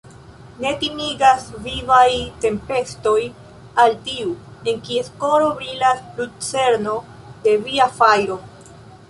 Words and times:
Ne 0.61 0.69
timigas 0.83 1.43
vivaj 1.65 2.07
tempestoj 2.45 3.19
al 3.83 3.93
tiu, 4.09 4.33
en 4.73 4.81
kies 4.89 5.13
koro 5.25 5.53
brilas 5.61 6.03
lucerno 6.19 6.99
de 7.47 7.57
Via 7.69 7.91
fajro. 8.01 8.43